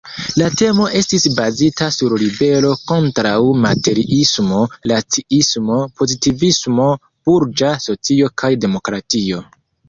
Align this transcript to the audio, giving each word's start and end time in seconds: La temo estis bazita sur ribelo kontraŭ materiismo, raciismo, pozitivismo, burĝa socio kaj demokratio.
La 0.41 0.45
temo 0.59 0.85
estis 0.99 1.25
bazita 1.39 1.89
sur 1.95 2.15
ribelo 2.21 2.71
kontraŭ 2.91 3.33
materiismo, 3.65 4.63
raciismo, 4.93 5.77
pozitivismo, 6.03 6.89
burĝa 7.29 7.71
socio 7.87 8.33
kaj 8.45 8.53
demokratio. 8.67 9.45